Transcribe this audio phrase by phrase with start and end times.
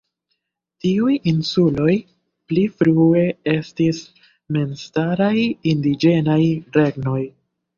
[0.83, 1.93] Tiuj insuloj
[2.53, 3.21] pli frue
[3.53, 4.01] estis
[4.57, 5.35] memstaraj
[5.75, 6.43] indiĝenaj
[6.81, 7.23] regnoj.